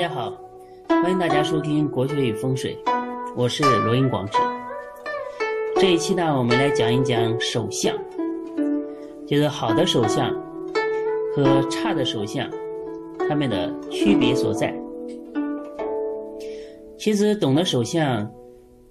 [0.00, 0.32] 大家好，
[0.88, 2.74] 欢迎大家收听《国学与风水》，
[3.36, 4.38] 我是罗英广志。
[5.78, 7.94] 这一期呢，我们来讲一讲手相，
[9.26, 10.34] 就是好的手相
[11.36, 12.48] 和差的手相，
[13.28, 14.74] 它们的区别所在。
[16.96, 18.26] 其实懂得手相，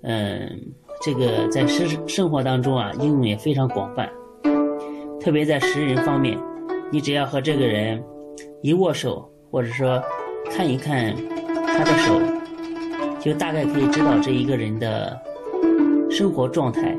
[0.03, 0.61] 嗯，
[1.01, 4.07] 这个在生生活当中啊，应用也非常广泛。
[5.19, 6.37] 特别在识人方面，
[6.91, 7.99] 你只要和这个人
[8.61, 9.99] 一握手，或者说
[10.51, 11.15] 看一看
[11.65, 12.19] 他的手，
[13.19, 15.19] 就大概可以知道这一个人的
[16.09, 16.97] 生活状态、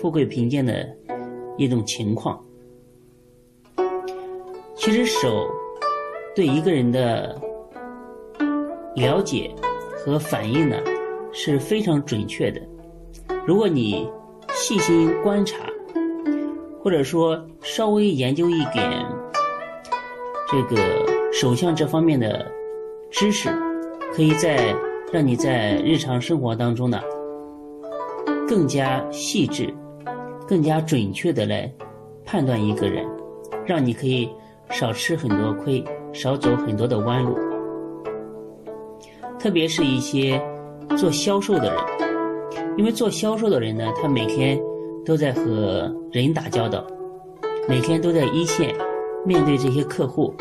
[0.00, 0.86] 富贵贫贱的
[1.56, 2.42] 一种情况。
[4.76, 5.48] 其实手
[6.34, 7.40] 对一个人的
[8.94, 9.50] 了解
[9.96, 10.76] 和反应呢
[11.32, 12.60] 是非常准确的。
[13.46, 14.08] 如果你
[14.52, 15.66] 细心观察，
[16.82, 19.04] 或者说稍微研究一点
[20.48, 20.76] 这个
[21.32, 22.46] 手相这方面的
[23.10, 23.48] 知识，
[24.14, 24.74] 可以在
[25.12, 27.00] 让你在日常生活当中呢
[28.46, 29.72] 更加细致、
[30.46, 31.72] 更加准确的来
[32.24, 33.06] 判断一个人，
[33.64, 34.30] 让你可以
[34.70, 37.38] 少吃很多亏，少走很多的弯路。
[39.38, 40.40] 特别是一些
[40.96, 41.78] 做销售的人，
[42.76, 44.60] 因为做销售的人呢，他每天。
[45.06, 46.84] 都在和人打交道，
[47.68, 48.74] 每天都在一线
[49.24, 50.34] 面对这些客户。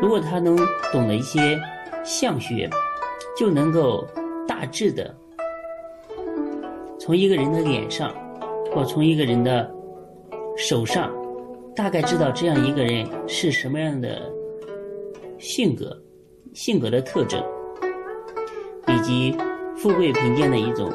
[0.00, 0.56] 如果他能
[0.92, 1.60] 懂得一些
[2.04, 2.68] 相学，
[3.36, 4.06] 就能够
[4.46, 5.14] 大致的
[6.98, 8.14] 从一个人的脸上，
[8.72, 9.70] 或从一个人的
[10.56, 11.12] 手上，
[11.74, 14.30] 大概知道这样一个人是什么样的
[15.38, 15.96] 性格、
[16.52, 17.42] 性格的特征，
[18.88, 19.36] 以及
[19.76, 20.92] 富贵贫贱的一种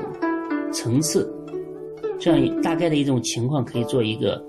[0.71, 1.31] 层次。
[2.17, 4.41] 这样大概的一种情况可以做一个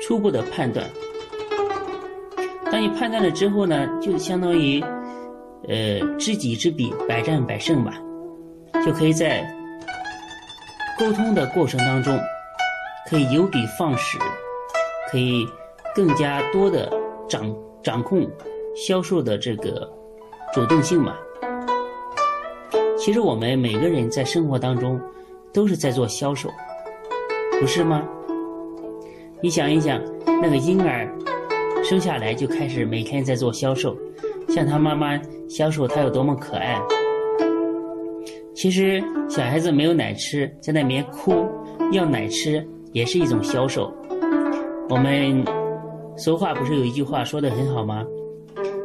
[0.00, 0.84] 初步的判断。
[2.70, 4.82] 当你判断了之后呢，就相当于，
[5.68, 7.94] 呃，知己知彼，百战百胜吧，
[8.84, 9.46] 就可以在
[10.98, 12.18] 沟通的过程当中，
[13.08, 14.18] 可以有笔放矢，
[15.10, 15.46] 可以
[15.94, 16.92] 更加多的
[17.28, 18.28] 掌掌控
[18.74, 19.90] 销售的这个
[20.52, 21.16] 主动性嘛。
[22.98, 25.00] 其实我们每个人在生活当中
[25.52, 26.50] 都是在做销售。
[27.60, 28.02] 不是吗？
[29.40, 31.08] 你想一想，那个婴儿
[31.84, 33.96] 生下来就开始每天在做销售，
[34.54, 35.18] 向他妈妈
[35.48, 36.78] 销售他有多么可爱。
[38.54, 41.46] 其实小孩子没有奶吃，在那边哭
[41.90, 43.90] 要奶吃，也是一种销售。
[44.90, 45.42] 我们
[46.18, 48.04] 俗话不是有一句话说的很好吗？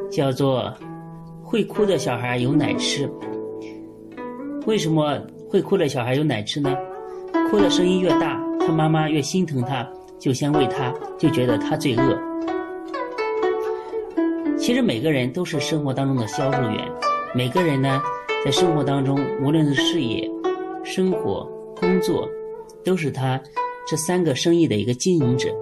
[0.10, 0.74] 叫做
[1.44, 3.10] “会哭的小孩有奶吃”。
[4.66, 6.74] 为什么会哭的小孩有奶吃呢？
[7.52, 8.42] 哭的声音越大。
[8.60, 9.88] 他妈妈越心疼他，
[10.20, 12.18] 就先喂他，就觉得他最饿。
[14.68, 16.92] 其实每个人都是生活当中的销售员，
[17.34, 18.04] 每个人呢，
[18.44, 20.30] 在生活当中，无论是事业、
[20.84, 21.46] 生活、
[21.78, 22.28] 工作，
[22.84, 23.42] 都是他
[23.88, 25.56] 这三个生意的一个经营者。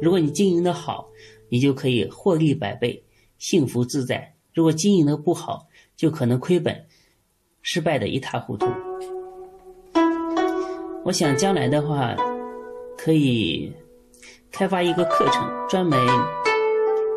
[0.00, 1.10] 如果你经营的好，
[1.48, 3.02] 你就可以获利百倍，
[3.36, 4.18] 幸福自在；
[4.54, 6.84] 如果经营的不好，就可能亏本，
[7.62, 8.66] 失败的一塌糊涂。
[11.04, 12.14] 我想将来的话。
[12.96, 13.72] 可以
[14.52, 15.98] 开发一个课程，专门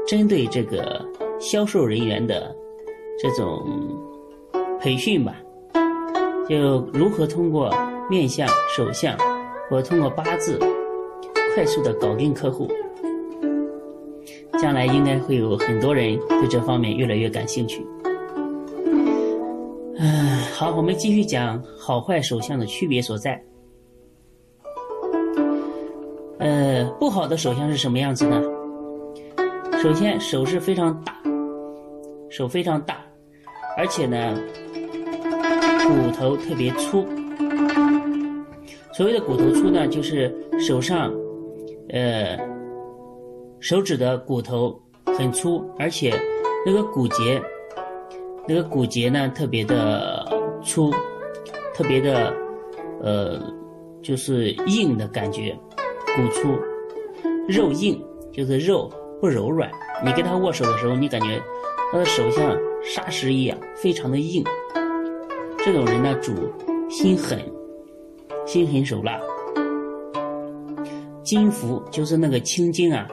[0.07, 1.07] 针对这个
[1.39, 2.55] 销售人员的
[3.19, 3.65] 这种
[4.79, 5.35] 培训吧。
[6.47, 7.73] 就如何通过
[8.09, 9.17] 面相、手相，
[9.69, 10.59] 或通过八字，
[11.53, 12.69] 快速的搞定客户。
[14.59, 17.85] 将来应该会有很多人对这方面越来越感兴趣。
[19.97, 23.43] 嗯，好，我们继续讲好坏手相的区别所在。
[26.37, 28.41] 呃，不好的手相是什么样子呢？
[29.81, 31.14] 首先，手是非常大，
[32.35, 32.97] 手非常大，
[33.77, 34.37] 而且呢，
[35.87, 37.07] 骨头特别粗。
[38.91, 41.13] 所谓的骨头粗呢，就是手上，
[41.87, 42.37] 呃，
[43.61, 44.77] 手指的骨头
[45.17, 46.13] 很粗，而且
[46.65, 47.41] 那个骨节，
[48.45, 50.29] 那个骨节呢特别的
[50.61, 50.91] 粗，
[51.73, 52.33] 特别的，
[53.01, 53.41] 呃，
[54.03, 55.57] 就是硬的感觉。
[56.17, 56.49] 骨粗，
[57.47, 57.97] 肉硬，
[58.33, 59.71] 就是肉不柔软。
[60.03, 61.41] 你跟他握手的时候，你感觉
[61.95, 62.53] 他的手像
[62.83, 64.43] 砂石一样，非常的硬。
[65.59, 66.33] 这种人呢，主
[66.89, 67.39] 心狠，
[68.45, 69.17] 心狠手辣。
[71.23, 73.07] 筋浮，就是那个青筋啊，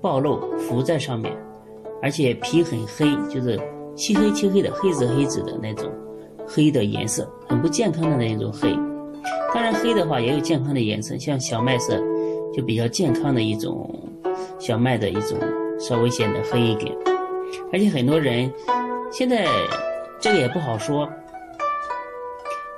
[0.00, 1.36] 暴露浮在上面，
[2.00, 3.60] 而且皮很黑，就是
[3.96, 5.90] 漆黑漆黑的黑紫黑紫的那种
[6.46, 8.70] 黑的颜色，很不健康的那种黑。
[9.52, 12.00] 当然，黑的话也有健康的颜色，像小麦色。
[12.54, 13.92] 就比较健康的一种
[14.60, 15.36] 小麦的一种
[15.78, 16.96] 稍微显得黑一点，
[17.72, 18.52] 而且很多人
[19.10, 19.46] 现在
[20.20, 21.08] 这个也不好说，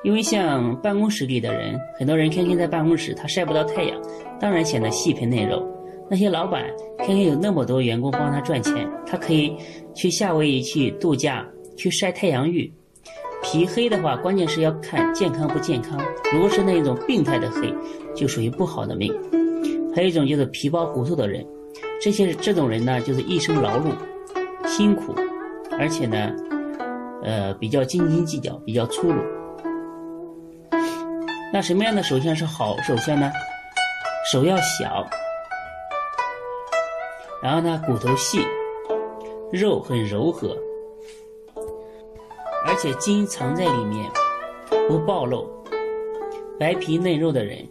[0.02, 4.00] 因为像办公室里的人，很多人天天在办公室，他晒不到太阳，
[4.40, 5.66] 当然显得细皮嫩肉。
[6.08, 6.64] 那些老板
[6.98, 9.56] 天天有那么多员工帮他赚钱，他可以
[9.94, 11.46] 去夏威夷去度假，
[11.76, 12.72] 去晒太阳浴。
[13.42, 15.98] 皮黑的话，关键是要看健康不健康。
[16.32, 17.72] 如果是那种病态的黑，
[18.14, 19.14] 就属于不好的命。
[19.94, 21.46] 还有一种就是皮包骨头的人，
[22.02, 23.92] 这些这种人呢，就是一生劳碌、
[24.66, 25.14] 辛苦，
[25.78, 26.32] 而且呢，
[27.22, 29.20] 呃，比较斤斤计较，比较粗鲁。
[31.52, 33.30] 那什么样的手相是好手相呢？
[34.30, 35.06] 手要小，
[37.42, 38.46] 然后呢，骨头细，
[39.52, 40.56] 肉很柔和。
[42.66, 44.08] 而且筋藏在里面，
[44.88, 45.48] 不暴露。
[46.58, 47.66] 白皮嫩肉的人，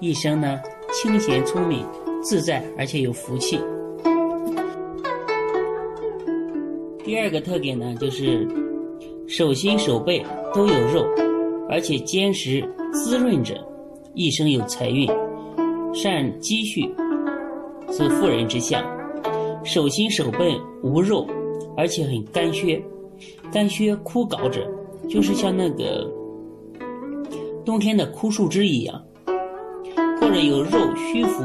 [0.00, 0.58] 一生呢
[0.92, 1.86] 清闲聪明、
[2.22, 3.62] 自在，而且有福气。
[7.10, 8.46] 第二个特点呢，就是
[9.26, 10.24] 手心手背
[10.54, 11.04] 都有肉，
[11.68, 13.56] 而且坚实滋润着，
[14.14, 15.10] 一生有财运，
[15.92, 16.88] 善积蓄，
[17.90, 18.80] 是富人之相。
[19.64, 21.26] 手心手背无肉，
[21.76, 22.80] 而且很干削。
[23.50, 24.64] 干削枯槁者，
[25.08, 26.08] 就是像那个
[27.64, 29.02] 冬天的枯树枝一样，
[30.20, 31.42] 或者有肉虚浮，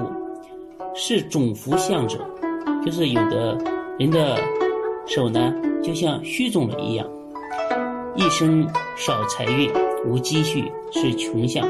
[0.93, 2.19] 是种福相者，
[2.85, 3.57] 就是有的
[3.97, 4.37] 人的
[5.07, 5.53] 手呢，
[5.83, 7.09] 就像虚肿了一样，
[8.15, 8.67] 一生
[8.97, 9.71] 少财运，
[10.05, 11.67] 无积蓄，是穷相。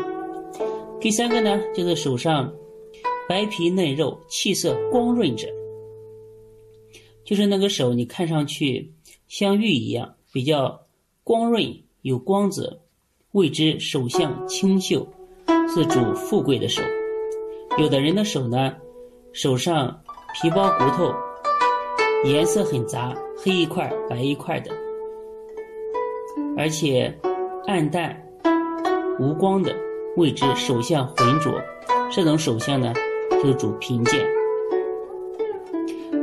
[1.00, 2.54] 第三个呢，就是手上
[3.28, 5.48] 白皮嫩肉，气色光润者，
[7.24, 8.94] 就是那个手你看上去
[9.28, 10.16] 像玉一样。
[10.34, 10.82] 比较
[11.24, 11.64] 光润
[12.02, 12.82] 有光泽，
[13.32, 15.08] 谓之手相清秀，
[15.74, 16.82] 是主富贵的手。
[17.78, 18.76] 有的人的手呢，
[19.32, 20.02] 手上
[20.34, 21.14] 皮包骨头，
[22.26, 24.72] 颜色很杂，黑一块白一块的，
[26.58, 27.14] 而且
[27.68, 28.20] 暗淡
[29.20, 29.72] 无光的，
[30.18, 31.54] 谓之手相浑浊。
[32.12, 32.92] 这种手相呢，
[33.32, 34.26] 就是主贫贱。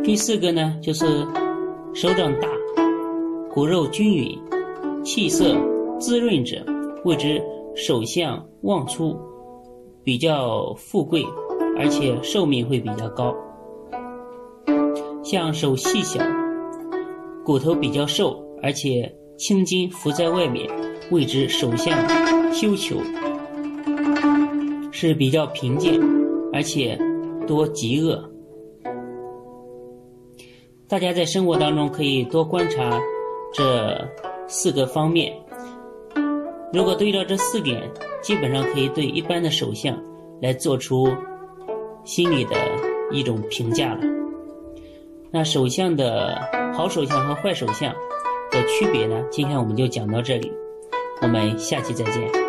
[0.03, 1.25] 第四个呢，就是
[1.95, 2.49] 手掌大。
[3.49, 4.37] 骨肉均匀，
[5.05, 5.55] 气色
[6.01, 6.65] 滋润者，
[7.05, 7.41] 谓之
[7.77, 9.17] 手相旺粗，
[10.03, 11.25] 比较富贵，
[11.79, 13.33] 而且寿命会比较高。
[15.33, 16.23] 像手细小，
[17.43, 20.69] 骨头比较瘦，而且青筋浮在外面，
[21.11, 21.97] 谓之手相
[22.53, 22.97] 修求，
[24.91, 25.99] 是比较贫贱，
[26.53, 26.99] 而且
[27.47, 28.23] 多疾恶。
[30.87, 33.01] 大家在生活当中可以多观察。
[33.55, 34.07] 这
[34.47, 35.33] 四个方面，
[36.75, 37.91] 如果对照这四点，
[38.21, 39.99] 基本上可以对一般的手相
[40.43, 41.09] 来做出
[42.05, 42.55] 心理的
[43.11, 44.03] 一种评价了。
[45.35, 46.39] 那首相的
[46.75, 47.91] 好首相和坏首相
[48.51, 49.25] 的区别呢？
[49.31, 50.53] 今天我们就讲到这里，
[51.23, 52.42] 我们下期再见。